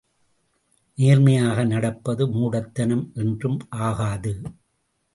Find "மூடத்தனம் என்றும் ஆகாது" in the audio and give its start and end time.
2.27-4.41